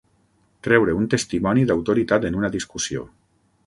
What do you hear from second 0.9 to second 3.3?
un testimoni d'autoritat en una discussió.